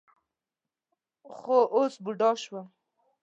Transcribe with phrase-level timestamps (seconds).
[1.35, 2.65] خو اوس بوډا شوم.